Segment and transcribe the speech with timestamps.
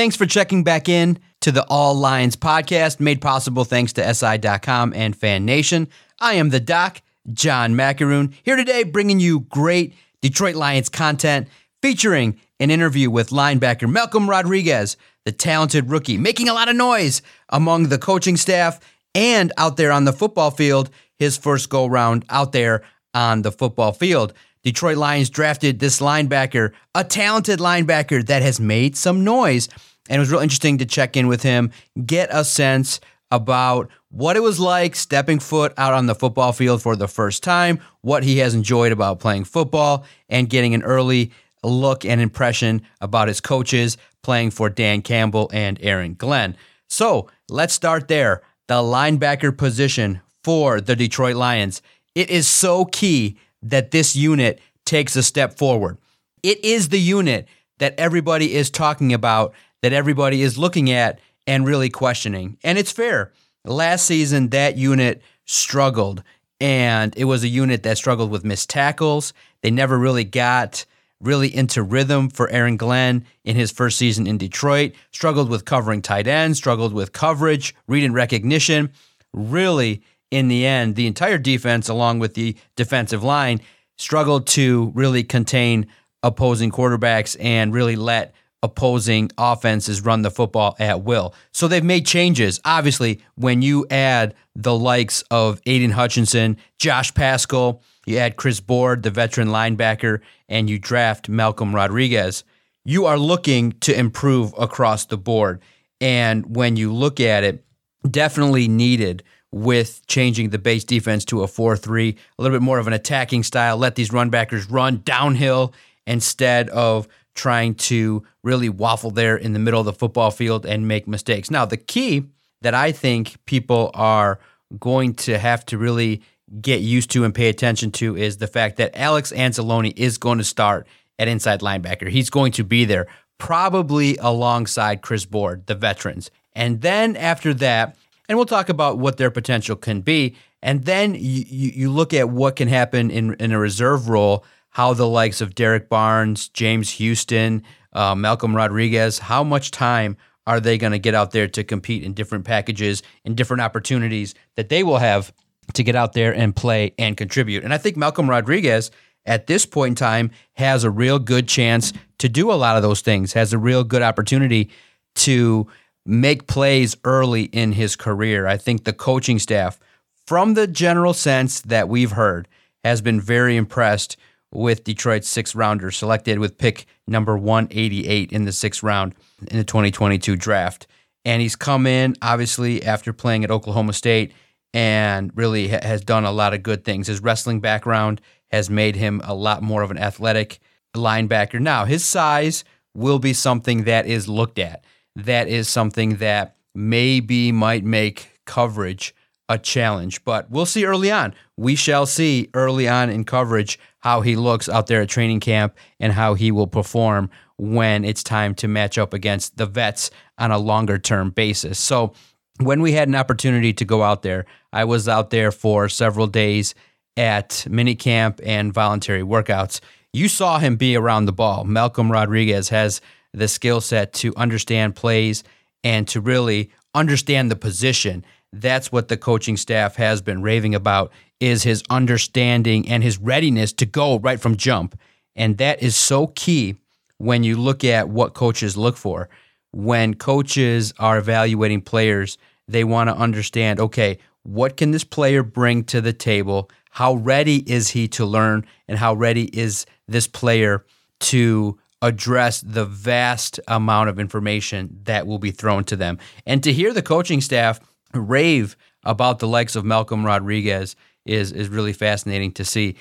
[0.00, 4.94] Thanks for checking back in to the All Lions podcast, made possible thanks to SI.com
[4.94, 5.88] and Fan Nation.
[6.18, 7.02] I am the doc,
[7.34, 11.48] John Maakaron, here today bringing you great Detroit Lions content
[11.82, 17.20] featuring an interview with linebacker Malcolm Rodriguez, the talented rookie, making a lot of noise
[17.50, 18.80] among the coaching staff
[19.14, 23.52] and out there on the football field, his first go round out there on the
[23.52, 24.32] football field.
[24.62, 29.68] Detroit Lions drafted this linebacker, a talented linebacker that has made some noise.
[30.10, 31.70] And it was real interesting to check in with him,
[32.04, 33.00] get a sense
[33.30, 37.44] about what it was like stepping foot out on the football field for the first
[37.44, 41.30] time, what he has enjoyed about playing football, and getting an early
[41.62, 46.56] look and impression about his coaches playing for Dan Campbell and Aaron Glenn.
[46.88, 48.42] So let's start there.
[48.66, 51.82] The linebacker position for the Detroit Lions.
[52.16, 55.98] It is so key that this unit takes a step forward.
[56.42, 57.46] It is the unit
[57.78, 62.56] that everybody is talking about, that everybody is looking at and really questioning.
[62.62, 63.32] And it's fair.
[63.64, 66.22] Last season, that unit struggled,
[66.60, 69.32] and it was a unit that struggled with missed tackles.
[69.62, 70.84] They never really got
[71.20, 76.00] really into rhythm for Aaron Glenn in his first season in Detroit, struggled with covering
[76.00, 78.90] tight ends, struggled with coverage, read and recognition.
[79.34, 83.60] Really, in the end, the entire defense, along with the defensive line,
[83.98, 85.86] struggled to really contain
[86.22, 91.34] opposing quarterbacks and really let opposing offenses run the football at will.
[91.52, 92.60] So they've made changes.
[92.64, 99.02] Obviously, when you add the likes of Aidan Hutchinson, Josh Paschal, you add Chris Board,
[99.02, 102.44] the veteran linebacker, and you draft Malcolm Rodriguez,
[102.84, 105.60] you are looking to improve across the board.
[106.00, 107.64] And when you look at it,
[108.10, 112.78] definitely needed with changing the base defense to a 4 3, a little bit more
[112.78, 115.74] of an attacking style, let these run backers run downhill
[116.06, 117.08] instead of
[117.40, 121.50] trying to really waffle there in the middle of the football field and make mistakes.
[121.50, 122.24] Now, the key
[122.60, 124.38] that I think people are
[124.78, 126.20] going to have to really
[126.60, 130.36] get used to and pay attention to is the fact that Alex Anzalone is going
[130.36, 130.86] to start
[131.18, 132.10] at inside linebacker.
[132.10, 133.06] He's going to be there,
[133.38, 136.30] probably alongside Chris Board, the veterans.
[136.52, 137.96] And then after that,
[138.28, 140.36] and we'll talk about what their potential can be.
[140.62, 144.94] And then you, you look at what can happen in, in a reserve role, how
[144.94, 147.62] the likes of Derrick Barnes, James Houston,
[147.92, 150.16] uh, Malcolm Rodriguez, how much time
[150.46, 154.34] are they going to get out there to compete in different packages and different opportunities
[154.56, 155.32] that they will have
[155.74, 157.64] to get out there and play and contribute?
[157.64, 158.90] And I think Malcolm Rodriguez
[159.26, 162.82] at this point in time has a real good chance to do a lot of
[162.82, 164.70] those things, has a real good opportunity
[165.16, 165.66] to
[166.06, 168.46] make plays early in his career.
[168.46, 169.78] I think the coaching staff,
[170.26, 172.48] from the general sense that we've heard,
[172.84, 174.16] has been very impressed
[174.52, 179.14] with Detroit's sixth rounder selected with pick number 188 in the sixth round
[179.48, 180.86] in the 2022 draft.
[181.24, 184.32] And he's come in, obviously, after playing at Oklahoma State
[184.72, 187.06] and really has done a lot of good things.
[187.08, 188.20] His wrestling background
[188.50, 190.60] has made him a lot more of an athletic
[190.94, 191.60] linebacker.
[191.60, 192.64] Now, his size
[192.94, 194.84] will be something that is looked at
[195.16, 199.14] that is something that maybe might make coverage
[199.50, 200.24] a challenge.
[200.24, 201.34] But we'll see early on.
[201.58, 205.76] We shall see early on in coverage how he looks out there at training camp
[205.98, 207.28] and how he will perform
[207.58, 211.78] when it's time to match up against the vets on a longer term basis.
[211.78, 212.14] So,
[212.60, 216.26] when we had an opportunity to go out there, I was out there for several
[216.26, 216.74] days
[217.16, 219.80] at minicamp and voluntary workouts.
[220.12, 221.64] You saw him be around the ball.
[221.64, 223.00] Malcolm Rodriguez has
[223.32, 225.42] the skill set to understand plays
[225.82, 228.24] and to really understand the position.
[228.52, 233.72] That's what the coaching staff has been raving about is his understanding and his readiness
[233.74, 234.98] to go right from jump.
[235.36, 236.76] And that is so key
[237.18, 239.28] when you look at what coaches look for.
[239.72, 245.84] When coaches are evaluating players, they want to understand, okay, what can this player bring
[245.84, 246.70] to the table?
[246.90, 250.84] How ready is he to learn and how ready is this player
[251.20, 256.18] to address the vast amount of information that will be thrown to them.
[256.46, 257.78] And to hear the coaching staff
[258.12, 262.96] rave about the likes of Malcolm Rodriguez is is really fascinating to see.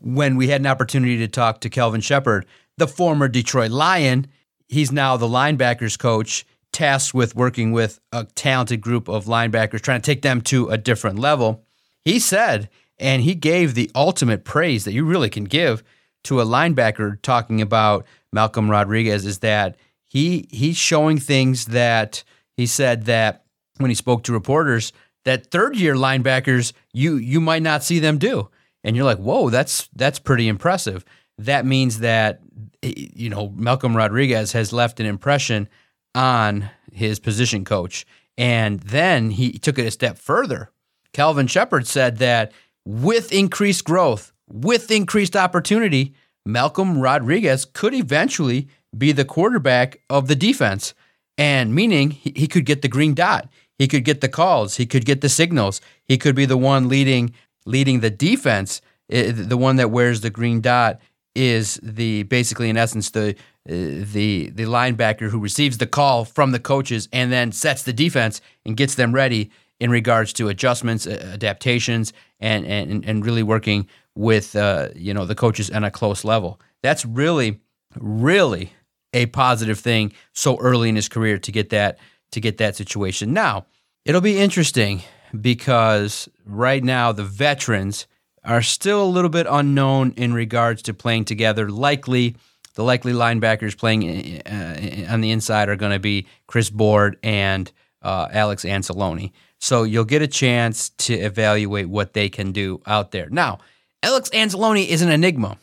[0.00, 2.46] When we had an opportunity to talk to Kelvin Sheppard,
[2.78, 4.28] the former Detroit Lion,
[4.68, 10.00] he's now the linebackers coach, tasked with working with a talented group of linebackers, trying
[10.00, 11.64] to take them to a different level.
[12.04, 12.68] He said,
[12.98, 15.82] and he gave the ultimate praise that you really can give
[16.24, 22.22] to a linebacker talking about Malcolm Rodriguez is that he he's showing things that
[22.56, 23.44] he said that
[23.80, 24.92] when he spoke to reporters
[25.24, 28.48] that third year linebackers you you might not see them do
[28.84, 31.04] and you're like whoa that's that's pretty impressive
[31.38, 32.40] that means that
[32.82, 35.68] eh, you know Malcolm Rodriguez has left an impression
[36.14, 38.06] on his position coach.
[38.36, 40.70] And then he took it a step further.
[41.12, 42.52] Kelvin Sheppard said that
[42.84, 46.14] with increased growth, with increased opportunity,
[46.46, 50.94] Malcolm Rodriguez could eventually be the quarterback of the defense.
[51.36, 53.48] And meaning he, he could get the green dot.
[53.80, 54.76] He could get the calls.
[54.76, 55.80] He could get the signals.
[56.04, 57.32] He could be the one leading
[57.64, 58.82] leading the defense.
[59.08, 61.00] The one that wears the green dot
[61.34, 63.34] is the basically in essence the
[63.64, 68.42] the the linebacker who receives the call from the coaches and then sets the defense
[68.66, 74.56] and gets them ready in regards to adjustments, adaptations, and and and really working with
[74.56, 76.60] uh, you know the coaches on a close level.
[76.82, 77.60] That's really
[77.98, 78.74] really
[79.14, 81.98] a positive thing so early in his career to get that
[82.32, 83.32] to get that situation.
[83.32, 83.66] Now
[84.04, 85.02] it'll be interesting
[85.38, 88.06] because right now the veterans
[88.44, 91.68] are still a little bit unknown in regards to playing together.
[91.70, 92.36] Likely,
[92.74, 97.70] the likely linebackers playing uh, on the inside are going to be Chris Board and
[98.02, 99.32] uh, Alex Anzalone.
[99.58, 103.28] So you'll get a chance to evaluate what they can do out there.
[103.28, 103.58] Now,
[104.02, 105.58] Alex Anzalone is an enigma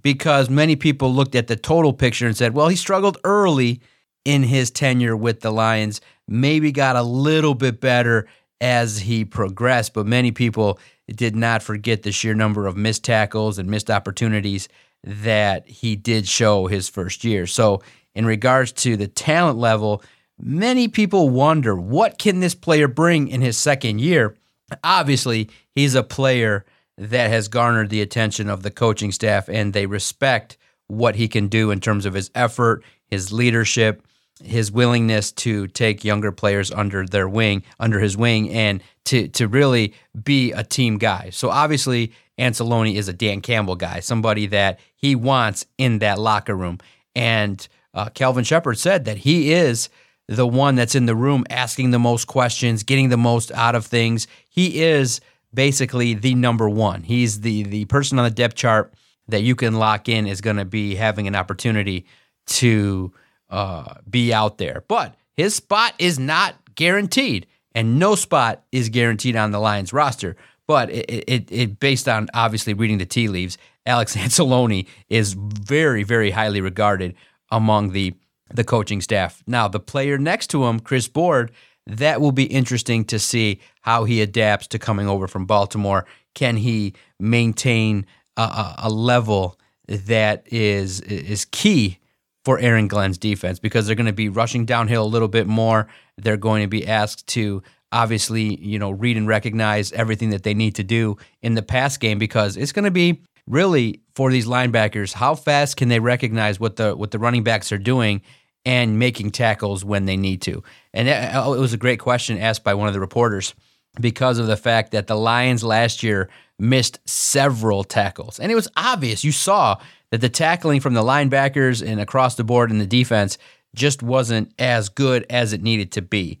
[0.00, 3.82] because many people looked at the total picture and said, well, he struggled early
[4.24, 8.26] in his tenure with the Lions, maybe got a little bit better
[8.60, 10.78] as he progressed, but many people
[11.08, 14.68] did not forget the sheer number of missed tackles and missed opportunities
[15.02, 17.46] that he did show his first year.
[17.46, 17.82] So,
[18.14, 20.02] in regards to the talent level,
[20.38, 24.36] many people wonder what can this player bring in his second year?
[24.84, 26.64] Obviously, he's a player
[26.98, 30.56] that has garnered the attention of the coaching staff and they respect
[30.88, 34.06] what he can do in terms of his effort, his leadership,
[34.42, 39.48] his willingness to take younger players under their wing, under his wing, and to to
[39.48, 41.30] really be a team guy.
[41.30, 46.54] So obviously, Anzalone is a Dan Campbell guy, somebody that he wants in that locker
[46.54, 46.78] room.
[47.14, 49.88] And uh, Kelvin Sheppard said that he is
[50.28, 53.86] the one that's in the room asking the most questions, getting the most out of
[53.86, 54.26] things.
[54.48, 55.20] He is
[55.52, 57.02] basically the number one.
[57.02, 58.94] He's the the person on the depth chart
[59.28, 62.06] that you can lock in is going to be having an opportunity
[62.46, 63.12] to
[63.52, 64.82] uh, be out there.
[64.88, 70.36] But his spot is not guaranteed, and no spot is guaranteed on the Lions roster.
[70.66, 76.02] But it, it, it based on obviously reading the tea leaves, Alex Anzalone is very,
[76.02, 77.14] very highly regarded
[77.50, 78.14] among the
[78.54, 79.42] the coaching staff.
[79.46, 81.52] Now, the player next to him, Chris Board,
[81.86, 86.04] that will be interesting to see how he adapts to coming over from Baltimore.
[86.34, 88.04] Can he maintain
[88.36, 89.58] a, a level
[89.88, 91.98] that is is key
[92.44, 95.88] for Aaron Glenn's defense because they're going to be rushing downhill a little bit more.
[96.18, 97.62] They're going to be asked to
[97.92, 101.96] obviously, you know, read and recognize everything that they need to do in the pass
[101.96, 106.60] game because it's going to be really for these linebackers how fast can they recognize
[106.60, 108.22] what the what the running backs are doing
[108.64, 110.62] and making tackles when they need to.
[110.94, 113.54] And it, it was a great question asked by one of the reporters
[114.00, 118.38] because of the fact that the Lions last year missed several tackles.
[118.38, 119.24] And it was obvious.
[119.24, 119.78] You saw
[120.12, 123.38] that the tackling from the linebackers and across the board in the defense
[123.74, 126.38] just wasn't as good as it needed to be.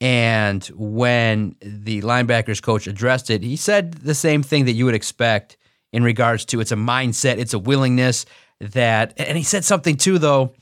[0.00, 4.96] And when the linebackers coach addressed it, he said the same thing that you would
[4.96, 5.56] expect
[5.92, 8.26] in regards to it's a mindset, it's a willingness
[8.60, 10.52] that, and he said something too, though,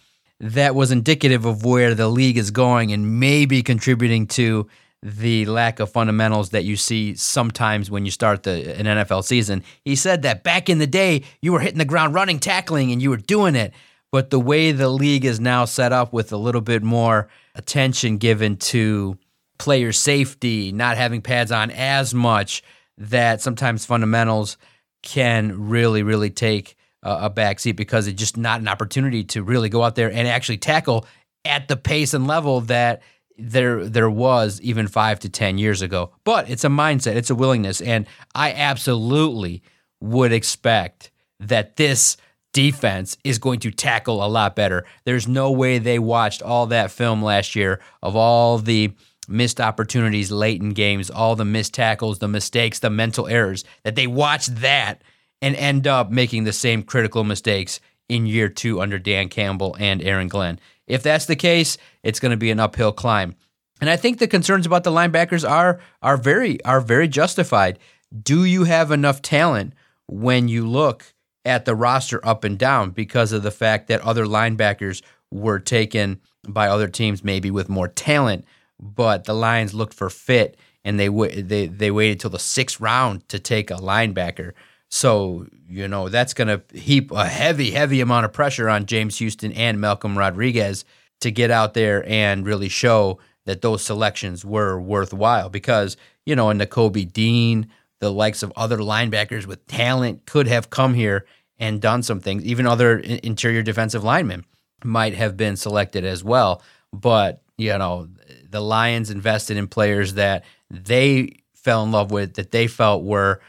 [0.40, 4.68] that was indicative of where the league is going and maybe contributing to
[5.02, 9.64] the lack of fundamentals that you see sometimes when you start the an NFL season.
[9.84, 13.00] He said that back in the day you were hitting the ground running, tackling, and
[13.00, 13.72] you were doing it.
[14.12, 18.18] But the way the league is now set up with a little bit more attention
[18.18, 19.16] given to
[19.58, 22.62] player safety, not having pads on as much,
[22.98, 24.58] that sometimes fundamentals
[25.02, 29.82] can really, really take a backseat because it's just not an opportunity to really go
[29.82, 31.06] out there and actually tackle
[31.44, 33.00] at the pace and level that
[33.40, 36.12] there there was even five to ten years ago.
[36.24, 39.62] But it's a mindset, it's a willingness, and I absolutely
[40.00, 42.16] would expect that this
[42.52, 44.84] defense is going to tackle a lot better.
[45.04, 48.92] There's no way they watched all that film last year of all the
[49.28, 53.94] missed opportunities late in games, all the missed tackles, the mistakes, the mental errors, that
[53.94, 55.02] they watched that
[55.40, 60.02] and end up making the same critical mistakes in year two under Dan Campbell and
[60.02, 60.58] Aaron Glenn.
[60.90, 63.34] If that's the case, it's going to be an uphill climb.
[63.80, 67.78] And I think the concerns about the linebackers are are very are very justified.
[68.22, 69.74] Do you have enough talent
[70.06, 74.26] when you look at the roster up and down because of the fact that other
[74.26, 78.44] linebackers were taken by other teams maybe with more talent,
[78.78, 83.28] but the Lions looked for fit and they they they waited till the 6th round
[83.28, 84.52] to take a linebacker.
[84.90, 89.18] So, you know, that's going to heap a heavy, heavy amount of pressure on James
[89.18, 90.84] Houston and Malcolm Rodriguez
[91.20, 96.50] to get out there and really show that those selections were worthwhile because, you know,
[96.50, 97.70] and Nakobe Dean,
[98.00, 101.24] the likes of other linebackers with talent could have come here
[101.58, 102.44] and done some things.
[102.44, 104.44] Even other interior defensive linemen
[104.82, 106.62] might have been selected as well.
[106.92, 108.08] But, you know,
[108.48, 113.40] the Lions invested in players that they fell in love with, that they felt were,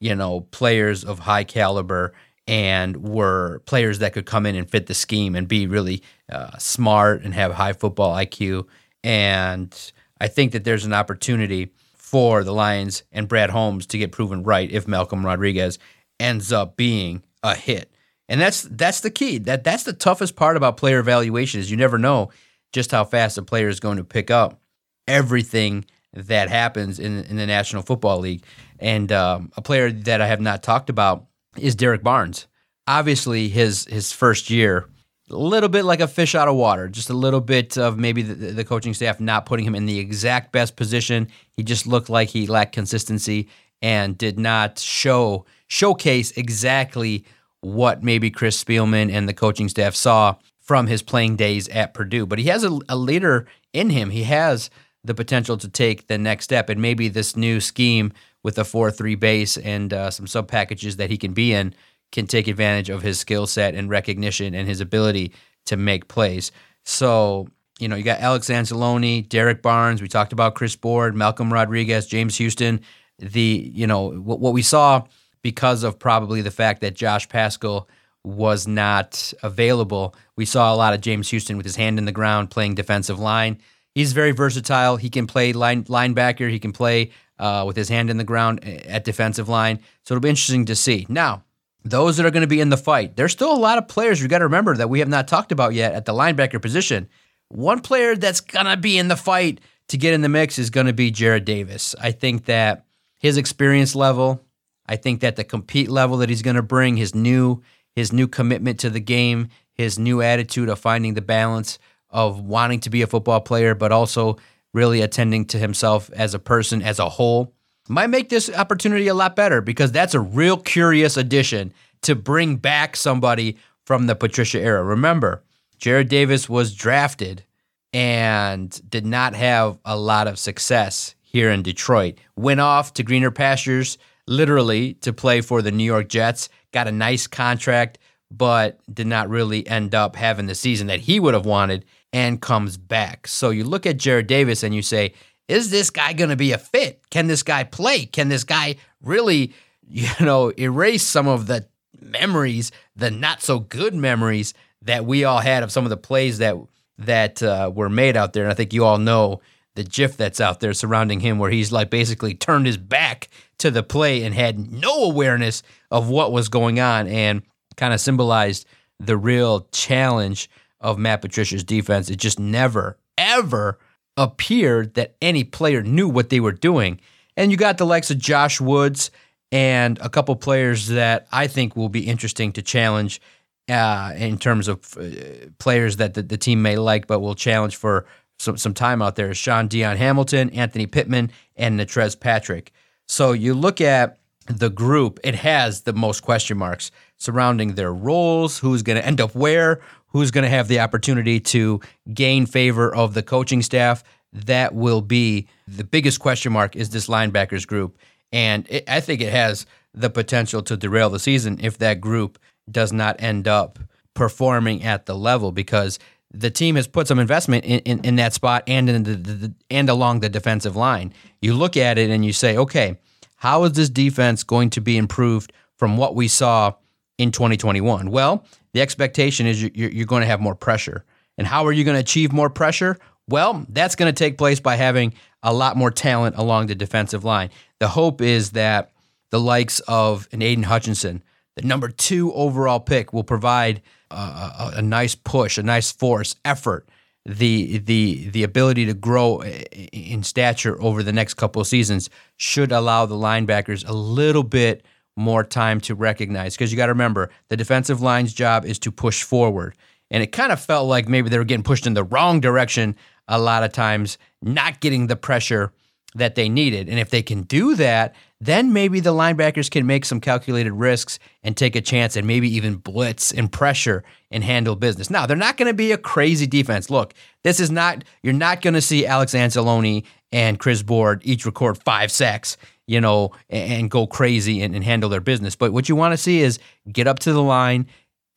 [0.00, 2.12] you know, players of high caliber
[2.46, 6.02] and were players that could come in and fit the scheme and be really
[6.32, 8.66] uh, smart and have high football IQ.
[9.04, 14.10] And I think that there's an opportunity for the Lions and Brad Holmes to get
[14.10, 15.78] proven right if Malcolm Rodriguez
[16.18, 17.92] ends up being a hit.
[18.28, 19.38] And that's that's the key.
[19.38, 22.30] That that's the toughest part about player evaluation is you never know
[22.72, 24.60] just how fast a player is going to pick up
[25.08, 28.44] everything that happens in in the National Football League.
[28.78, 31.26] And um, a player that I have not talked about
[31.56, 32.46] is Derrick Barnes.
[32.86, 34.88] Obviously, his his first year,
[35.30, 38.22] a little bit like a fish out of water, just a little bit of maybe
[38.22, 41.28] the, the coaching staff not putting him in the exact best position.
[41.56, 43.48] He just looked like he lacked consistency
[43.82, 47.24] and did not show showcase exactly
[47.60, 52.26] what maybe Chris Spielman and the coaching staff saw from his playing days at Purdue.
[52.26, 54.10] But he has a, a leader in him.
[54.10, 54.70] He has
[55.04, 59.18] the potential to take the next step, and maybe this new scheme with a 4-3
[59.18, 61.74] base and uh, some sub packages that he can be in
[62.12, 65.32] can take advantage of his skill set and recognition and his ability
[65.66, 66.50] to make plays.
[66.84, 70.02] So, you know, you got Alex Anzalone, Derrick Barnes.
[70.02, 72.80] We talked about Chris Board, Malcolm Rodriguez, James Houston.
[73.18, 75.04] The, you know, what, what we saw
[75.42, 77.88] because of probably the fact that Josh Paschal
[78.24, 82.12] was not available, we saw a lot of James Houston with his hand in the
[82.12, 83.58] ground playing defensive line.
[83.94, 84.96] He's very versatile.
[84.96, 86.50] He can play line linebacker.
[86.50, 89.80] He can play uh, with his hand in the ground at defensive line.
[90.04, 91.06] So it'll be interesting to see.
[91.08, 91.44] Now,
[91.84, 94.20] those that are going to be in the fight, there's still a lot of players
[94.20, 97.08] you got to remember that we have not talked about yet at the linebacker position.
[97.48, 100.70] One player that's going to be in the fight to get in the mix is
[100.70, 101.96] going to be Jarrad Davis.
[102.00, 102.84] I think that
[103.18, 104.44] his experience level,
[104.86, 107.62] I think that the compete level that he's going to bring, his new
[107.96, 111.78] his new commitment to the game, his new attitude of finding the balance
[112.10, 114.36] of wanting to be a football player, but also
[114.72, 117.54] really attending to himself as a person as a whole
[117.90, 122.56] might make this opportunity a lot better because that's a real curious addition to bring
[122.56, 124.82] back somebody from the Patricia era.
[124.82, 125.42] Remember,
[125.80, 127.44] Jarrad Davis was drafted
[127.92, 132.18] and did not have a lot of success here in Detroit.
[132.36, 133.98] Went off to greener pastures,
[134.28, 136.48] literally, to play for the New York Jets.
[136.72, 137.98] Got a nice contract,
[138.30, 142.40] but did not really end up having the season that he would have wanted and
[142.40, 143.26] comes back.
[143.26, 145.14] So you look at Jarrad Davis and you say,
[145.48, 147.02] is this guy going to be a fit?
[147.10, 148.06] Can this guy play?
[148.06, 149.52] Can this guy really,
[149.88, 151.66] you know, erase some of the
[152.00, 156.38] memories, the not so good memories that we all had of some of the plays
[156.38, 156.56] that
[156.98, 158.44] that uh, were made out there?
[158.44, 159.40] And I think you all know
[159.74, 163.70] the GIF that's out there surrounding him, where he's like basically turned his back to
[163.70, 167.42] the play and had no awareness of what was going on, and
[167.76, 168.66] kind of symbolized
[169.00, 170.48] the real challenge
[170.80, 172.10] of Matt Patricia's defense.
[172.10, 173.78] It just never, ever
[174.16, 177.00] appeared that any player knew what they were doing.
[177.36, 179.10] And you got the likes of Josh Woods
[179.52, 183.20] and a couple players that I think will be interesting to challenge
[183.68, 187.76] uh, in terms of uh, players that the, the, team may like, but will challenge
[187.76, 188.04] for
[188.38, 189.32] some, some time out there.
[189.32, 192.72] Shaun Dion Hamilton, Anthony Pittman, and Natrez Patrick.
[193.06, 198.58] So you look at the group, it has the most question marks surrounding their roles,
[198.58, 199.80] who's going to end up where,
[200.10, 201.80] who's going to have the opportunity to
[202.12, 204.04] gain favor of the coaching staff.
[204.32, 207.98] That will be the biggest question mark is this linebackers group.
[208.32, 212.38] And it, I think it has the potential to derail the season if that group
[212.70, 213.78] does not end up
[214.14, 215.98] performing at the level because
[216.32, 219.54] the team has put some investment in, in, in that spot and in the, the,
[219.68, 221.12] and along the defensive line.
[221.40, 222.98] You look at it and you say, okay,
[223.36, 226.74] how is this defense going to be improved from what we saw
[227.18, 228.10] in 2021?
[228.10, 231.04] Well, the expectation is you're, going to have more pressure.
[231.38, 232.96] And how are you going to achieve more pressure?
[233.28, 237.24] Well, that's going to take place by having a lot more talent along the defensive
[237.24, 237.50] line.
[237.78, 238.92] The hope is that
[239.30, 241.22] the likes of an Aidan Hutchinson,
[241.56, 246.36] the number two overall pick, will provide a, a, a nice push, a nice force,
[246.44, 246.88] effort,
[247.26, 252.72] the the the ability to grow in stature over the next couple of seasons should
[252.72, 254.84] allow the linebackers a little bit
[255.16, 256.54] more time to recognize.
[256.54, 259.76] Because you got to remember, the defensive line's job is to push forward.
[260.10, 262.96] And it kind of felt like maybe they were getting pushed in the wrong direction
[263.28, 265.72] a lot of times, not getting the pressure
[266.14, 266.88] that they needed.
[266.88, 271.18] And if they can do that, then maybe the linebackers can make some calculated risks
[271.42, 275.10] and take a chance and maybe even blitz and pressure and handle business.
[275.10, 276.90] Now, they're not going to be a crazy defense.
[276.90, 277.14] Look,
[277.44, 281.78] this is not, you're not going to see Alex Anzalone and Chris Board each record
[281.82, 285.54] five sacks, you know, and, go crazy and, and handle their business.
[285.54, 286.58] But what you want to see is
[286.90, 287.86] get up to the line,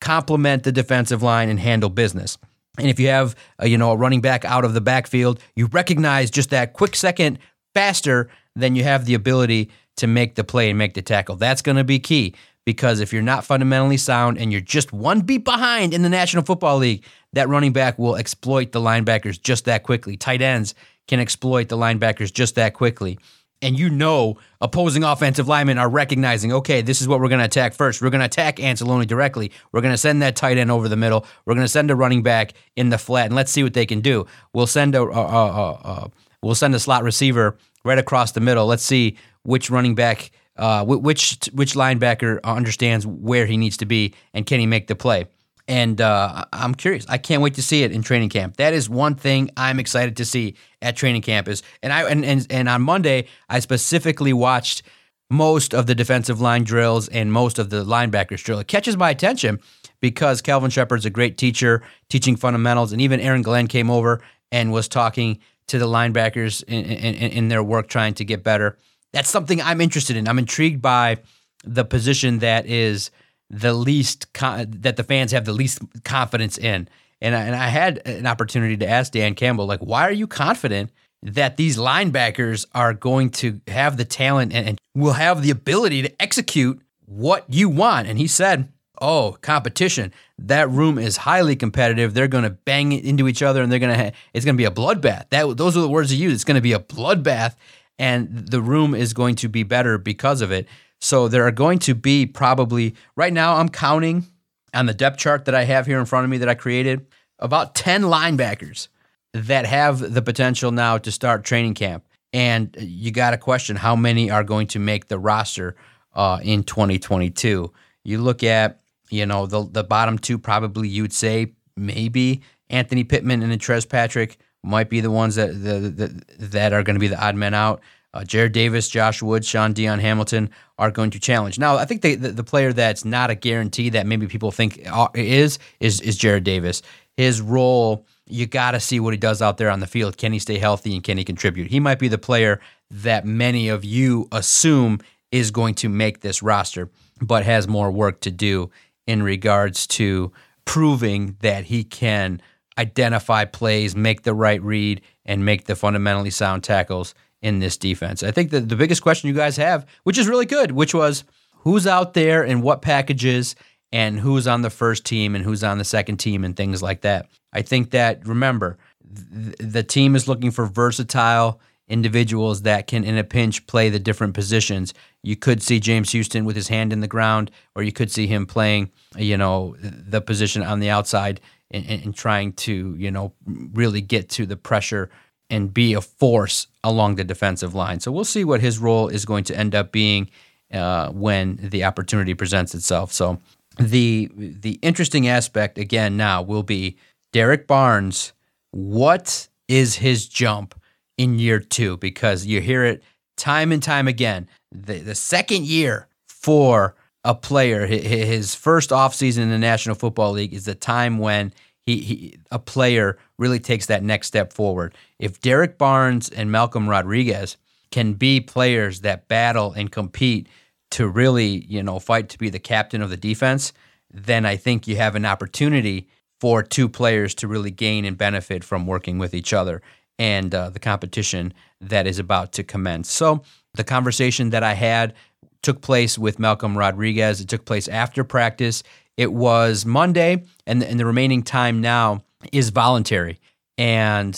[0.02, 2.38] complement the defensive line, and handle business.
[2.78, 5.68] And if you have, a, you know, a running back out of the backfield, you
[5.68, 7.38] recognize just that quick second
[7.74, 11.36] faster, than you have the ability to make the play and make the tackle.
[11.36, 15.22] That's going to be key because if you're not fundamentally sound and you're just one
[15.22, 17.04] beat behind in the National Football League,
[17.34, 20.18] that running back will exploit the linebackers just that quickly.
[20.18, 20.74] Tight ends
[21.08, 23.20] can exploit the linebackers just that quickly.
[23.62, 27.46] And you know, opposing offensive linemen are recognizing, okay, this is what we're going to
[27.46, 28.02] attack first.
[28.02, 29.52] We're going to attack Anzalone directly.
[29.72, 31.26] We're going to send that tight end over the middle.
[31.46, 33.86] We're going to send a running back in the flat, and let's see what they
[33.86, 34.26] can do.
[34.54, 36.12] We'll send a, a, a, a
[36.44, 38.66] we'll send a slot receiver right across the middle.
[38.66, 44.14] Let's see which running back, uh, which which linebacker understands where he needs to be
[44.34, 45.26] and can he make the play.
[45.68, 47.06] And uh, I'm curious.
[47.08, 48.58] I can't wait to see it in training camp.
[48.58, 51.48] That is one thing I'm excited to see at training camp.
[51.48, 54.84] Is and I and and, and on Monday I specifically watched
[55.30, 58.60] most of the defensive line drills and most of the linebackers drill.
[58.60, 59.60] It catches my attention
[60.00, 64.22] because Kelvin Sheppard's a great teacher, teaching fundamentals, and even Aaron Glenn came over
[64.52, 68.78] and was talking to the linebackers in, in, in their work trying to get better
[69.14, 70.28] that's something I'm interested in.
[70.28, 71.20] I'm intrigued by
[71.64, 73.12] the position that is
[73.50, 76.90] the least con- that the fans have the least confidence in.
[77.22, 80.28] And I, and I had an opportunity to ask Dan Campbell, like, why are you
[80.28, 80.92] confident
[81.22, 86.02] that these linebackers are going to have the talent and, and will have the ability
[86.02, 88.08] to execute what you want?
[88.08, 88.68] And he said,
[89.00, 90.12] oh, competition.
[90.44, 92.14] That room is highly competitive.
[92.14, 94.04] They're going to bang it into each other, and they're going to.
[94.06, 95.30] Ha- it's going to be a bloodbath.
[95.30, 96.34] That those are the words he use.
[96.34, 97.56] It's going to be a bloodbath,
[97.98, 100.68] and the room is going to be better because of it.
[101.00, 104.26] So there are going to be probably right now I'm counting
[104.74, 107.06] on the depth chart that I have here in front of me that I created
[107.40, 108.88] about 10 linebackers
[109.34, 112.06] that have the potential now to start training camp.
[112.32, 115.76] And you got to question how many are going to make the roster
[116.16, 117.72] uh, in 2022.
[118.04, 118.80] You look at,
[119.14, 124.38] you know, the the bottom two probably you'd say maybe Anthony Pittman and Trez Patrick
[124.64, 127.54] might be the ones that the, the, that are going to be the odd men
[127.54, 127.82] out.
[128.16, 131.58] Uh, Jarrad Davis, Josh Woods, Shaun Dion Hamilton are going to challenge.
[131.58, 134.80] Now, I think the, the player that's not a guarantee that maybe people think
[135.14, 136.82] is is is Jarrad Davis.
[137.16, 140.18] His role, you got to see what he does out there on the field.
[140.18, 141.70] Can he stay healthy and can he contribute?
[141.70, 145.00] He might be the player that many of you assume
[145.32, 146.90] is going to make this roster,
[147.22, 148.70] but has more work to do
[149.08, 150.32] in regards to
[150.66, 152.42] proving that he can
[152.78, 158.24] identify plays, make the right read, and make the fundamentally sound tackles in this defense.
[158.24, 161.24] I think that the biggest question you guys have, which is really good, which was
[161.58, 163.56] who's out there and what packages
[163.92, 167.02] and who's on the first team and who's on the second team and things like
[167.02, 167.28] that.
[167.52, 168.78] I think that remember
[169.14, 171.60] th- the team is looking for versatile
[171.94, 174.94] individuals that can in a pinch play the different positions.
[175.22, 178.26] You could see James Houston with his hand in the ground or you could see
[178.26, 183.34] him playing, you know, the position on the outside and, and trying to you know
[183.46, 185.10] really get to the pressure
[185.50, 188.00] and be a force along the defensive line.
[188.00, 190.30] So we'll see what his role is going to end up being
[190.74, 193.14] uh, when the opportunity presents itself.
[193.14, 193.40] So
[193.78, 196.98] the the interesting aspect again now will be
[197.32, 198.34] Derrick Barnes.
[198.72, 200.74] What is his jump
[201.18, 201.98] in year two?
[201.98, 203.04] Because you hear it
[203.38, 204.48] time and time again.
[204.72, 210.54] The the second year for a player, his first offseason in the National Football League
[210.54, 211.54] is the time when
[211.86, 214.96] he, he a player really takes that next step forward.
[215.20, 217.58] If Derrick Barnes and Malcolm Rodriguez
[217.92, 220.48] can be players that battle and compete
[220.92, 223.74] to really, you know, fight to be the captain of the defense,
[224.12, 226.08] then I think you have an opportunity
[226.40, 229.82] for two players to really gain and benefit from working with each other
[230.20, 233.12] and uh, the competition that is about to commence.
[233.12, 233.44] So,
[233.76, 235.16] the conversation that I had
[235.64, 237.42] took place with Malcolm Rodriguez.
[237.42, 238.84] It took place after practice.
[239.18, 243.40] It was Monday, and, and the remaining time now is voluntary.
[243.78, 244.36] And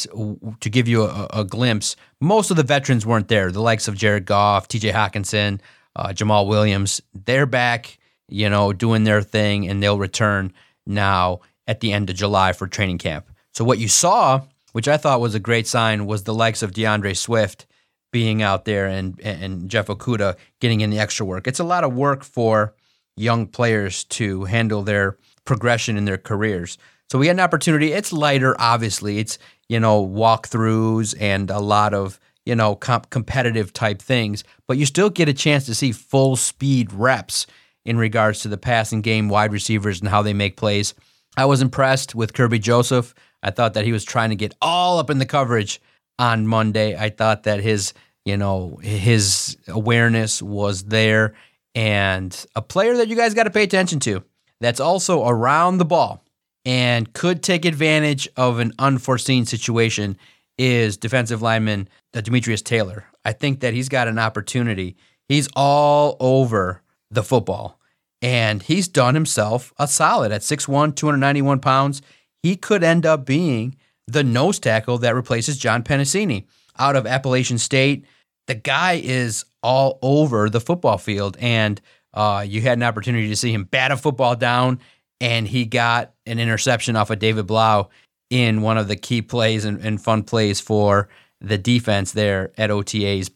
[0.62, 3.52] to give you a, a, glimpse, most of the veterans weren't there.
[3.52, 5.60] The likes of Jared Goff, TJ Hockenson,
[5.98, 7.98] uh, Jamaal Williams, they're back,
[8.30, 10.54] you know, doing their thing, and they'll return
[10.86, 13.30] now at the end of July for training camp.
[13.52, 14.42] So, what you saw,
[14.76, 17.66] which I thought was a great sign, was the likes of DeAndre Swift
[18.12, 21.48] being out there and and Jeff Okudah getting in the extra work.
[21.48, 22.76] It's a lot of work for
[23.16, 26.78] young players to handle their progression in their careers.
[27.10, 27.94] So we had an opportunity.
[27.94, 29.20] It's lighter, obviously.
[29.20, 34.78] It's you know walkthroughs and a lot of you know, comp- competitive type things, but
[34.78, 37.48] you still get a chance to see full speed reps
[37.86, 40.94] in regards to the passing game, wide receivers, and how they make plays.
[41.38, 43.14] I was impressed with Kerby Joseph.
[43.46, 45.80] I thought that he was trying to get all up in the coverage
[46.18, 46.98] on Monday.
[46.98, 47.94] I thought that his,
[48.26, 51.36] you know, his awareness was there
[51.76, 54.24] and a player that you guys got to pay attention to
[54.62, 56.24] that's also around the ball
[56.66, 60.18] and could take advantage of an unforeseen situation
[60.58, 63.06] is defensive lineman Demetrius Taylor.
[63.24, 64.96] I think that he's got an opportunity.
[65.28, 66.82] He's all over
[67.12, 67.80] the football
[68.24, 72.02] and he's done himself a solid at 6'1, 291 pounds.
[72.46, 76.46] He could end up being the nose tackle that replaces John Penisini
[76.78, 78.06] out of Appalachian State.
[78.46, 81.82] The guy is all over the football field, and
[82.14, 84.80] uh, you had an opportunity to see him bat a football down,
[85.20, 87.90] and he got an interception off of David Blough
[88.30, 91.10] in one of the key plays and, and fun plays for
[91.42, 93.32] the defense there at OTAs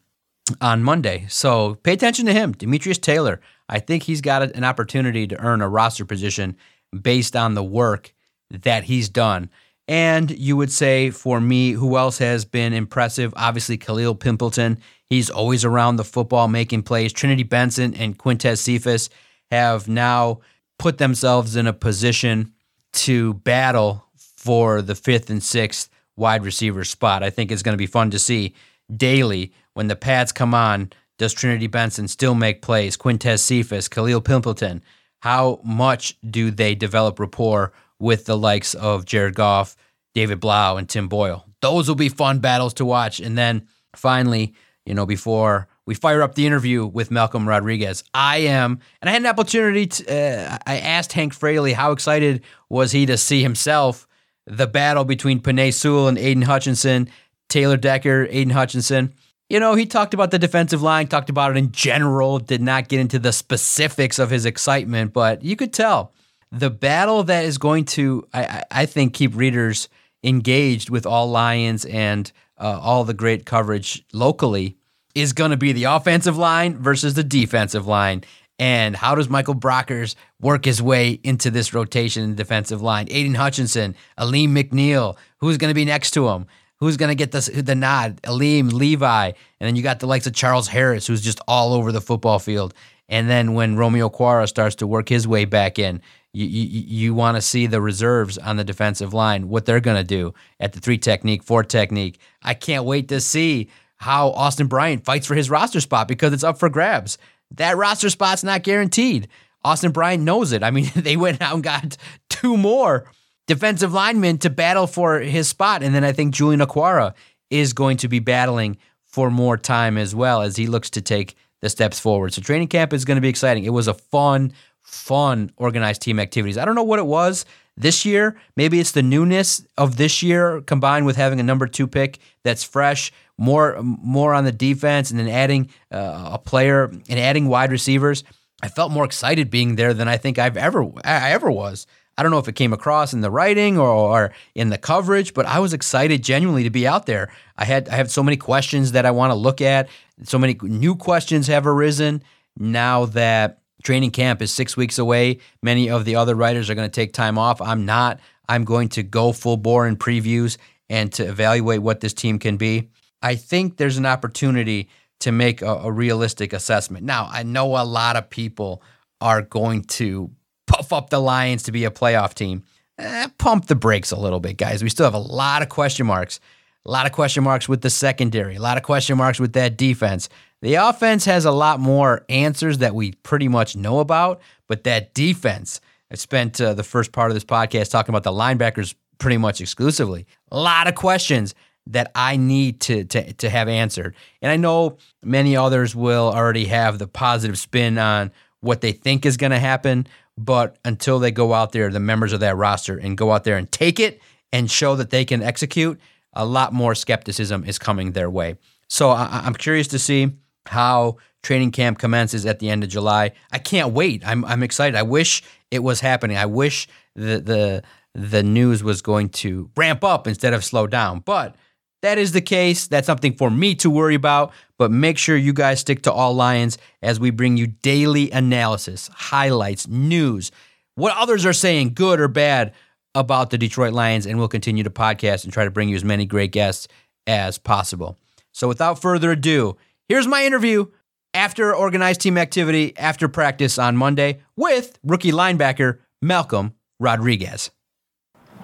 [0.62, 1.26] on Monday.
[1.30, 3.42] So pay attention to him, Demetrius Taylor.
[3.68, 6.58] I think he's got an opportunity to earn a roster position
[7.02, 8.14] based on the work
[8.50, 9.50] that he's done.
[9.88, 13.34] And you would say for me, who else has been impressive?
[13.36, 14.78] Obviously, Kalil Pimpleton.
[15.08, 17.12] He's always around the football making plays.
[17.12, 19.10] Trinity Benson and Quintez Cephus
[19.50, 20.42] have now
[20.78, 22.54] put themselves in a position
[22.94, 27.24] to battle for the fifth and sixth wide receiver spot.
[27.24, 28.54] I think it's going to be fun to see
[28.96, 30.92] daily when the pads come on.
[31.18, 32.96] Does Trinity Benson still make plays?
[32.96, 34.82] Quintez Cephus, Kalil Pimpleton.
[35.22, 39.76] How much do they develop rapport with the likes of Jared Goff,
[40.16, 41.46] David Blough, and Tim Boyle.
[41.62, 43.20] Those will be fun battles to watch.
[43.20, 44.54] And then finally,
[44.86, 49.14] you know, before we fire up the interview with Malcolm Rodriguez, I am, and I
[49.14, 53.42] had an opportunity to, uh, I asked Hank Fraley how excited was he to see
[53.42, 54.08] himself
[54.48, 57.10] the battle between Penei Sewell and Aidan Hutchinson,
[57.50, 59.14] Taylor Decker, Aidan Hutchinson.
[59.50, 62.88] You know, he talked about the defensive line, talked about it in general, did not
[62.88, 66.14] get into the specifics of his excitement, but you could tell
[66.52, 69.90] the battle that is going to, I, I think, keep readers
[70.24, 74.78] engaged with all Lions and uh, all the great coverage locally
[75.16, 78.24] is going to be the offensive line versus the defensive line.
[78.58, 83.08] And how does Michael Brockers work his way into this rotation in defensive line?
[83.10, 86.46] Aidan Hutchinson, Alim McNeill, who's going to be next to him?
[86.78, 88.20] Who's going to get the, the nod?
[88.26, 89.26] Alim, Levi.
[89.28, 92.40] And then you got the likes of Charles Harris, who's just all over the football
[92.40, 92.74] field.
[93.08, 96.02] And then when Romeo Okwara starts to work his way back in,
[96.34, 99.98] you you, you want to see the reserves on the defensive line, what they're going
[99.98, 102.20] to do at the three technique, four technique.
[102.44, 106.44] I can't wait to see how Austin Bryant fights for his roster spot because it's
[106.44, 107.18] up for grabs.
[107.52, 109.28] That roster spot's not guaranteed.
[109.64, 110.64] Austin Bryant knows it.
[110.64, 111.98] I mean, they went out and got
[112.30, 113.12] two more
[113.48, 115.84] defensive linemen to battle for his spot.
[115.84, 117.14] And then I think Julian Okwara
[117.50, 121.36] is going to be battling for more time as well as he looks to take
[121.62, 122.34] the steps forward.
[122.34, 123.66] So training camp is going to be exciting.
[123.66, 126.58] It was a fun, fun organized team activities.
[126.58, 127.46] I don't know what it was
[127.78, 128.40] this year.
[128.56, 132.64] Maybe it's the newness of this year combined with having a number two pick that's
[132.64, 137.72] fresh, more more on the defense, and then adding uh, a player and adding wide
[137.72, 138.24] receivers.
[138.62, 141.88] I felt more excited being there than I think I've ever I ever was.
[142.18, 145.34] I don't know if it came across in the writing or, or, in the coverage,
[145.34, 147.32] but I was excited genuinely to be out there.
[147.58, 149.88] I had I have so many questions that I want to look at.
[150.24, 152.22] So many new questions have arisen
[152.58, 155.40] now that training camp is six weeks away.
[155.62, 157.62] Many of the other writers are going to take time off.
[157.62, 158.20] I'm not.
[158.48, 160.58] I'm going to go full bore in previews
[160.90, 162.90] and to evaluate what this team can be.
[163.22, 164.90] I think there's an opportunity
[165.20, 167.06] to make a, a realistic assessment.
[167.06, 168.82] Now, I know a lot of people
[169.22, 170.32] are going to
[170.68, 172.64] puff up the Lions to be a playoff team.
[172.98, 174.84] Eh, pump the brakes a little bit, guys.
[174.84, 176.40] We still have a lot of question marks.
[176.86, 179.78] A lot of question marks with the secondary, a lot of question marks with that
[179.78, 180.30] defense.
[180.62, 185.14] The offense has a lot more answers that we pretty much know about, but that
[185.14, 189.38] defense, I spent uh, the first part of this podcast talking about the linebackers pretty
[189.38, 190.26] much exclusively.
[190.52, 191.54] A lot of questions
[191.88, 194.16] that I need to, to, to have answered.
[194.42, 199.26] And I know many others will already have the positive spin on what they think
[199.26, 202.98] is going to happen, but until they go out there, the members of that roster,
[202.98, 206.00] and go out there and take it and show that they can execute,
[206.34, 208.58] a lot more skepticism is coming their way.
[208.88, 210.32] So I, am curious to see
[210.66, 213.32] how training camp commences at the end of July.
[213.52, 214.24] I can't wait.
[214.26, 214.96] I'm I'm excited.
[214.96, 216.38] I wish it was happening.
[216.38, 217.84] I wish the the
[218.16, 221.20] the news was going to ramp up instead of slow down.
[221.20, 221.56] But
[222.02, 222.88] that is the case.
[222.88, 224.52] That's something for me to worry about.
[224.78, 229.10] But make sure you guys stick to All Lions as we bring you daily analysis,
[229.14, 230.52] highlights, news,
[230.96, 232.74] what others are saying, good or bad,
[233.16, 234.26] about the Detroit Lions.
[234.26, 236.88] And we'll continue to podcast and try to bring you as many great guests
[237.28, 238.18] as possible.
[238.52, 240.88] So without further ado, here's my interview
[241.34, 247.72] after organized team activity after practice on Monday with rookie linebacker Malcolm Rodriguez.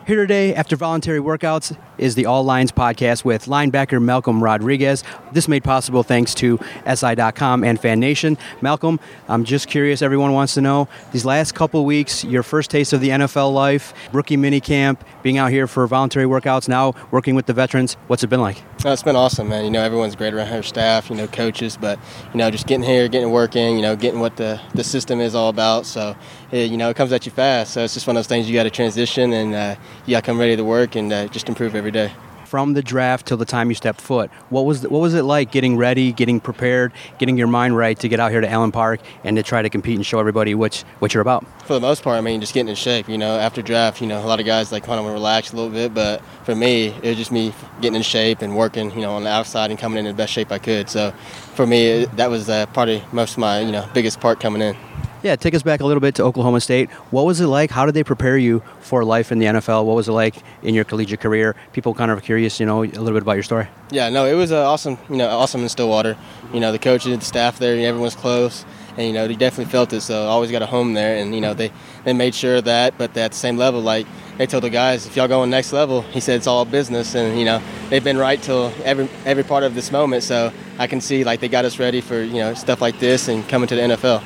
[0.05, 5.03] Here today, after voluntary workouts, is the All Lions podcast with linebacker Malcolm Rodriguez.
[5.31, 8.37] This made possible thanks to SI.com and Fan Nation.
[8.61, 12.93] Malcolm, I'm just curious, everyone wants to know these last couple weeks, your first taste
[12.93, 17.33] of the NFL life, rookie mini camp, being out here for voluntary workouts, now working
[17.33, 17.95] with the veterans.
[18.05, 18.61] What's it been like?
[18.85, 19.65] Oh, it's been awesome, man.
[19.65, 21.97] You know, everyone's great around here, staff, you know, coaches, but,
[22.31, 25.33] you know, just getting here, getting working, you know, getting what the, the system is
[25.33, 25.87] all about.
[25.87, 26.15] So,
[26.51, 27.73] it, you know, it comes at you fast.
[27.73, 30.23] So it's just one of those things you got to transition and uh, you got
[30.23, 32.11] to come ready to work and uh, just improve every day
[32.45, 34.29] from the draft till the time you step foot.
[34.49, 37.97] What was the, what was it like getting ready, getting prepared, getting your mind right
[37.99, 40.55] to get out here to Allen Park and to try to compete and show everybody
[40.55, 41.45] what what you're about?
[41.63, 43.09] For the most part, I mean, just getting in shape.
[43.09, 45.55] You know, after draft, you know, a lot of guys like kind of relax a
[45.55, 49.01] little bit, but for me, it was just me getting in shape and working, you
[49.01, 50.89] know, on the outside and coming in the best shape I could.
[50.89, 51.11] So,
[51.55, 54.75] for me, that was uh, probably most of my you know biggest part coming in.
[55.25, 56.91] Yeah, take us back a little bit to Oklahoma State.
[57.09, 57.71] What was it like?
[57.71, 59.83] How did they prepare you for life in the NFL?
[59.83, 61.55] What was it like in your collegiate career?
[61.73, 63.67] People kind of curious, you know, a little bit about your story.
[63.89, 64.99] Yeah, no, it was uh, awesome.
[65.09, 66.15] You know, awesome in Stillwater.
[66.53, 68.65] You know, the coaches, the staff there, everyone's close,
[68.97, 70.01] and you know, they definitely felt it.
[70.01, 71.71] So always got a home there, and you know, they
[72.03, 72.95] they made sure of that.
[72.99, 74.05] But at the same level, like
[74.37, 77.39] they told the guys, if y'all going next level, he said it's all business, and
[77.39, 80.21] you know, they've been right till every every part of this moment.
[80.21, 83.27] So I can see like they got us ready for you know stuff like this
[83.27, 84.23] and coming to the NFL.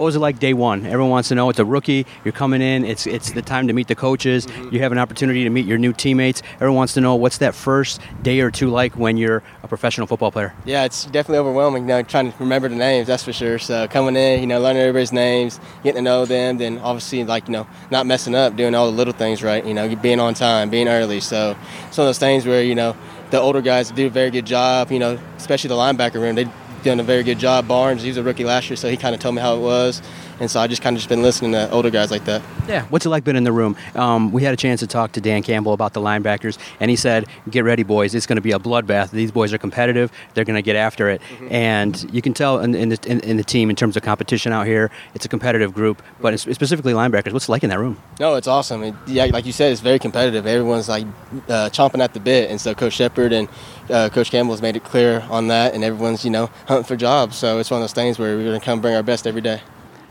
[0.00, 0.86] What was it like day one?
[0.86, 1.50] Everyone wants to know.
[1.50, 2.06] It's a rookie.
[2.24, 2.86] You're coming in.
[2.86, 4.46] It's it's the time to meet the coaches.
[4.46, 4.74] Mm-hmm.
[4.74, 6.42] You have an opportunity to meet your new teammates.
[6.54, 10.06] Everyone wants to know what's that first day or two like when you're a professional
[10.06, 10.54] football player.
[10.64, 11.82] Yeah, it's definitely overwhelming.
[11.82, 13.08] You know, trying to remember the names.
[13.08, 13.58] That's for sure.
[13.58, 17.48] So coming in, you know, learning everybody's names, getting to know them, then obviously like
[17.48, 19.62] you know, not messing up, doing all the little things right.
[19.66, 21.20] You know, being on time, being early.
[21.20, 21.58] So
[21.90, 22.96] some of those things where you know
[23.32, 24.90] the older guys do a very good job.
[24.90, 26.36] You know, especially the linebacker room.
[26.36, 26.50] They
[26.82, 27.68] done a very good job.
[27.68, 29.60] Barnes, he was a rookie last year, so he kind of told me how it
[29.60, 30.02] was.
[30.40, 32.42] And so I just kind of just been listening to older guys like that.
[32.66, 32.84] Yeah.
[32.86, 33.76] What's it like being in the room?
[33.94, 36.96] Um, we had a chance to talk to Dan Campbell about the linebackers, and he
[36.96, 38.14] said, "Get ready, boys.
[38.14, 39.10] It's going to be a bloodbath.
[39.10, 40.10] These boys are competitive.
[40.34, 41.52] They're going to get after it." Mm-hmm.
[41.52, 44.52] And you can tell in, in, the, in, in, the team in terms of competition
[44.52, 46.02] out here, it's a competitive group.
[46.20, 47.98] But specifically linebackers, what's it like in that room?
[48.18, 48.82] No, it's awesome.
[48.82, 50.46] It, yeah, like you said, it's very competitive.
[50.46, 51.06] Everyone's like
[51.48, 53.48] uh, chomping at the bit, and so Coach Sheppard and
[53.90, 56.96] uh, Coach Campbell has made it clear on that, and everyone's you know hunting for
[56.96, 57.36] jobs.
[57.36, 59.42] So it's one of those things where we're going to come bring our best every
[59.42, 59.60] day.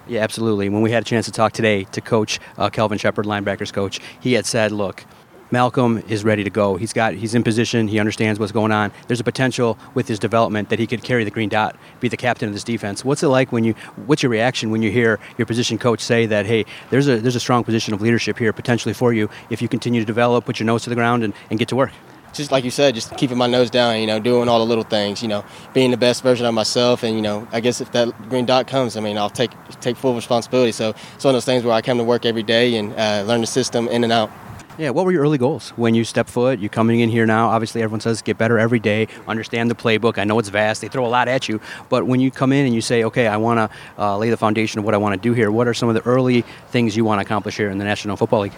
[0.10, 0.69] Yeah, absolutely.
[0.69, 4.00] When we had a chance to talk today to Coach uh, Kelvin Sheppard, linebackers coach,
[4.19, 5.06] he had said, "Look."
[5.52, 6.76] Malcolm is ready to go.
[6.76, 7.88] He's got he's in position.
[7.88, 8.91] He understands what's going on.
[9.08, 12.17] There's a potential with his development that he could carry the green dot, be the
[12.17, 13.04] captain of this defense.
[13.04, 13.74] What's it like when you?
[14.06, 16.45] What's your reaction when you hear your position coach say that?
[16.45, 19.67] Hey, there's a there's a strong position of leadership here potentially for you if you
[19.67, 21.91] continue to develop, put your nose to the ground, and, and get to work
[22.34, 24.84] just like you said, just keeping my nose down, you know, doing all the little
[24.84, 27.04] things, you know, being the best version of myself.
[27.04, 29.98] And, you know, I guess if that green dot comes, I mean, I'll take take
[29.98, 30.72] full responsibility.
[30.72, 33.24] So it's one of those things where I come to work every day and uh,
[33.28, 34.30] learn the system in and out.
[34.78, 36.60] Yeah, what were your early goals when you step foot?
[36.60, 37.50] You're coming in here now.
[37.50, 39.10] Obviously, everyone says get better every day.
[39.28, 40.18] Understand the playbook.
[40.18, 40.80] I know it's vast.
[40.80, 43.28] They throw a lot at you, but when you come in and you say, "Okay,
[43.28, 45.68] I want to uh, lay the foundation of what I want to do here," what
[45.68, 48.44] are some of the early things you want to accomplish here in the National Football
[48.44, 48.54] League?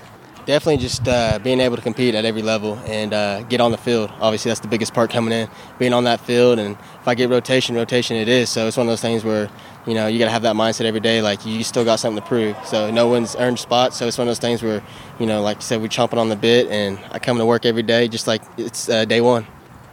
[0.45, 3.77] Definitely just uh, being able to compete at every level and uh, get on the
[3.77, 4.11] field.
[4.19, 6.57] Obviously, that's the biggest part coming in, being on that field.
[6.57, 8.49] And if I get rotation, rotation it is.
[8.49, 9.49] So it's one of those things where,
[9.85, 11.21] you know, you got to have that mindset every day.
[11.21, 12.57] Like, you still got something to prove.
[12.65, 13.97] So no one's earned spots.
[13.97, 14.81] So it's one of those things where,
[15.19, 16.67] you know, like you said, we're chomping on the bit.
[16.69, 19.45] And I come to work every day just like it's uh, day one.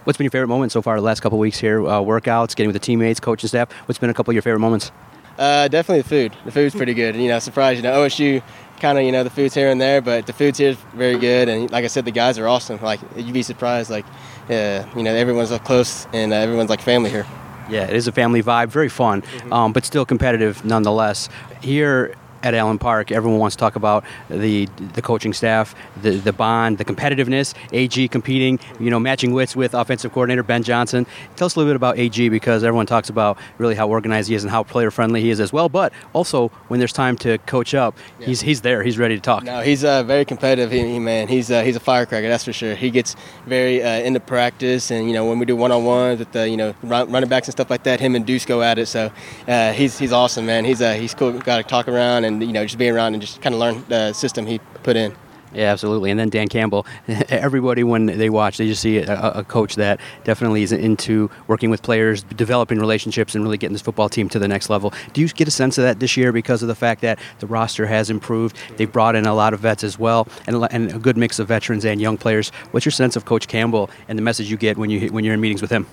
[0.05, 1.87] What's been your favorite moment so far the last couple weeks here?
[1.87, 3.71] Uh, workouts, getting with the teammates, coaching staff.
[3.87, 4.91] What's been a couple of your favorite moments?
[5.39, 6.37] Uh, definitely the food.
[6.47, 7.15] The food's pretty good.
[7.15, 7.77] You know, surprised.
[7.77, 8.43] You know, OSU
[8.81, 11.19] kind of you know the food's here and there, but the food's here is very
[11.19, 11.49] good.
[11.49, 12.81] And like I said, the guys are awesome.
[12.81, 13.91] Like you'd be surprised.
[13.91, 14.07] Like
[14.51, 17.27] uh, you know everyone's up close and uh, everyone's like family here.
[17.69, 18.69] Yeah, it is a family vibe.
[18.69, 19.53] Very fun, mm-hmm.
[19.53, 21.29] um, but still competitive nonetheless.
[21.61, 26.33] Here at Allen Park, everyone wants to talk about the the coaching staff, the the
[26.33, 27.55] bond, the competitiveness.
[27.73, 31.07] AG competing, you know, matching wits with offensive coordinator Ben Johnson.
[31.37, 34.35] Tell us a little bit about AG because everyone talks about really how organized he
[34.35, 35.69] is and how player friendly he is as well.
[35.69, 38.27] But also when there's time to coach up, yeah.
[38.27, 38.83] he's he's there.
[38.83, 39.43] He's ready to talk.
[39.43, 40.71] No, he's uh, very competitive.
[40.71, 42.29] He, he man, he's uh, he's a firecracker.
[42.29, 42.75] That's for sure.
[42.75, 46.19] He gets very uh, into practice, and you know when we do one on ones
[46.19, 48.63] with the you know run, running backs and stuff like that, him and Duce go
[48.63, 48.87] at it.
[48.87, 49.11] So
[49.47, 50.65] uh, he's he's awesome, man.
[50.65, 51.33] He's uh, he's cool.
[51.33, 53.85] Got to talk around and you know just being around and just kind of learn
[53.89, 55.15] the system he put in.
[55.53, 56.11] Yeah, absolutely.
[56.11, 56.87] And then Dan Campbell,
[57.29, 61.71] everybody when they watch, they just see a, a, coach that definitely is into working
[61.71, 64.93] with players, developing relationships, and really getting this football team to the next level.
[65.15, 67.47] Do you get a sense of that this year because of the fact that the
[67.47, 68.57] roster has improved?
[68.77, 71.49] They've brought in a lot of vets as well, and, and a good mix of
[71.49, 72.51] veterans and young players.
[72.73, 75.35] What's your sense of Coach Campbell and the message you get when you when you're
[75.35, 75.87] in meetings with him?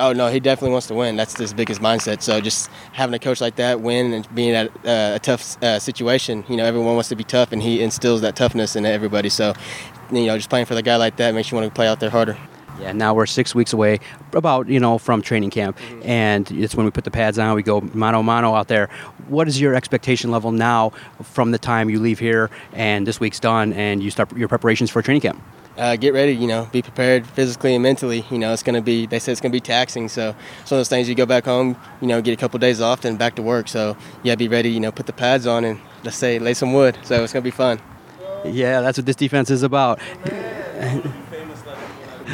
[0.00, 1.16] Oh no, he definitely wants to win.
[1.16, 2.22] That's his biggest mindset.
[2.22, 5.78] So just having a coach like that win and being at uh, a tough uh,
[5.78, 9.28] situation, you know, everyone wants to be tough, and he instills that toughness in everybody.
[9.28, 9.52] So,
[10.10, 12.00] you know, just playing for the guy like that makes you want to play out
[12.00, 12.36] there harder.
[12.80, 14.00] Yeah, now we're six weeks away,
[14.32, 16.08] about you know, from training camp, Mm-hmm.
[16.08, 17.54] and it's when we put the pads on.
[17.54, 18.88] We go mano mano out there.
[19.28, 20.90] What is your expectation level now
[21.22, 24.90] from the time you leave here and this week's done, and you start your preparations
[24.90, 25.40] for training camp?
[25.76, 28.24] Uh, get ready, you know, be prepared physically and mentally.
[28.30, 30.08] You know, it's going to be, they said it's going to be taxing.
[30.08, 32.58] So it's one of those things you go back home, you know, get a couple
[32.58, 33.68] days off, then back to work.
[33.68, 36.72] So to be ready, you know, put the pads on and let's say lay some
[36.72, 36.98] wood.
[37.02, 37.80] So it's going to be fun.
[38.44, 40.00] Yeah, that's what this defense is about.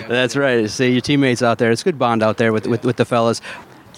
[0.08, 0.68] That's right.
[0.70, 1.70] See your teammates out there.
[1.70, 3.40] It's good bond out there with, with, with the fellas.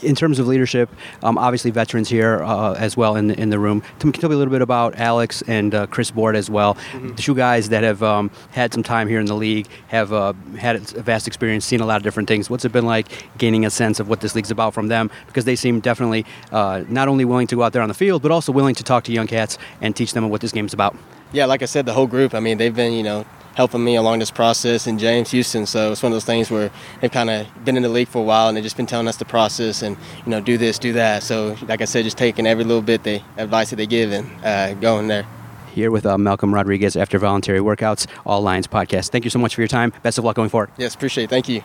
[0.02, 0.88] In terms of leadership,
[1.22, 3.82] um, obviously veterans here uh, as well in the, in the room.
[3.98, 6.76] Tell me, tell me a little bit about Alex and uh, Chris Board as well.
[6.94, 10.32] The two guys that have um, had some time here in the league, have uh,
[10.58, 12.48] had a vast experience, seen a lot of different things.
[12.48, 13.08] What's it been like
[13.38, 15.10] gaining a sense of what this league's about from them?
[15.26, 18.22] Because they seem definitely uh, not only willing to go out there on the field,
[18.22, 20.96] but also willing to talk to young cats and teach them what this game's about.
[21.32, 23.96] Yeah, like I said, the whole group, I mean, they've been, you know, helping me
[23.96, 25.66] along this process and James Houston.
[25.66, 28.18] So it's one of those things where they've kind of been in the league for
[28.18, 30.78] a while and they've just been telling us the process and, you know, do this,
[30.78, 31.22] do that.
[31.22, 34.28] So, like I said, just taking every little bit they advice that they give and
[34.44, 35.26] uh, going there.
[35.72, 39.10] here with uh, Malcolm Rodriguez after voluntary workouts, All Lions podcast.
[39.10, 39.92] Thank you so much for your time.
[40.02, 40.70] Best of luck going forward.
[40.78, 41.30] Yes, appreciate it.
[41.30, 41.62] Thank you.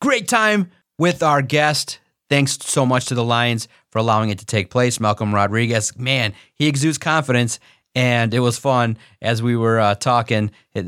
[0.00, 2.00] Great time with our guest.
[2.28, 4.98] Thanks so much to the Lions for allowing it to take place.
[4.98, 7.60] Malcolm Rodriguez, man, he exudes confidence,
[7.96, 10.50] and it was fun as we were uh, talking.
[10.74, 10.84] It,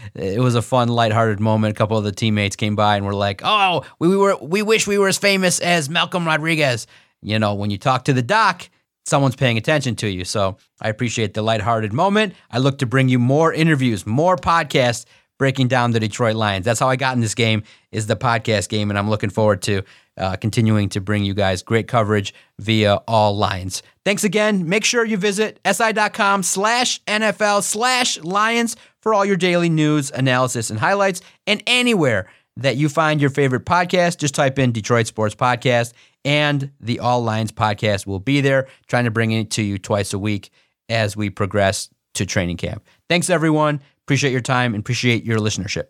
[0.14, 1.76] it was a fun, lighthearted moment.
[1.76, 4.62] A couple of the teammates came by and were like, "Oh, we, we were, we
[4.62, 6.86] wish we were as famous as Malcolm Rodriguez."
[7.20, 8.70] You know, when you talk to the doc,
[9.04, 10.24] someone's paying attention to you.
[10.24, 12.32] So I appreciate the lighthearted moment.
[12.50, 15.04] I look to bring you more interviews, more podcasts
[15.38, 16.64] breaking down the Detroit Lions.
[16.64, 19.62] That's how I got in this game is the podcast game, and I'm looking forward
[19.62, 19.82] to
[20.16, 23.82] uh, continuing to bring you guys great coverage via all Lions.
[24.04, 24.68] Thanks again.
[24.68, 30.70] Make sure you visit si.com slash NFL slash Lions for all your daily news, analysis,
[30.70, 31.20] and highlights.
[31.46, 35.92] And anywhere that you find your favorite podcast, just type in Detroit Sports Podcast,
[36.24, 40.12] and the All Lions podcast will be there, trying to bring it to you twice
[40.12, 40.50] a week
[40.88, 42.84] as we progress to training camp.
[43.08, 43.80] Thanks, everyone.
[44.08, 45.88] Appreciate your time and appreciate your listenership.